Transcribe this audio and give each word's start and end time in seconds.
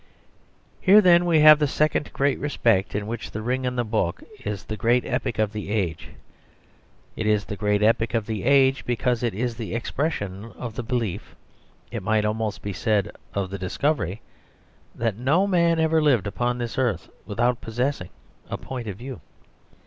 Here 0.81 0.99
then 0.99 1.27
we 1.27 1.41
have 1.41 1.59
the 1.59 1.67
second 1.67 2.11
great 2.11 2.39
respect 2.39 2.95
in 2.95 3.05
which 3.05 3.29
The 3.29 3.43
Ring 3.43 3.67
and 3.67 3.77
the 3.77 3.83
Book 3.83 4.23
is 4.43 4.63
the 4.63 4.75
great 4.75 5.05
epic 5.05 5.37
of 5.37 5.53
the 5.53 5.69
age. 5.69 6.09
It 7.15 7.27
is 7.27 7.45
the 7.45 7.55
great 7.55 7.83
epic 7.83 8.15
of 8.15 8.25
the 8.25 8.41
age, 8.43 8.83
because 8.83 9.21
it 9.21 9.35
is 9.35 9.53
the 9.57 9.75
expression 9.75 10.53
of 10.57 10.73
the 10.73 10.81
belief, 10.81 11.35
it 11.91 12.01
might 12.01 12.25
almost 12.25 12.63
be 12.63 12.73
said, 12.73 13.11
of 13.35 13.51
the 13.51 13.59
discovery, 13.59 14.21
that 14.95 15.17
no 15.17 15.45
man 15.45 15.77
ever 15.79 16.01
lived 16.01 16.25
upon 16.25 16.57
this 16.57 16.79
earth 16.79 17.07
without 17.27 17.61
possessing 17.61 18.09
a 18.49 18.57
point 18.57 18.87
of 18.87 18.97
view. 18.97 19.21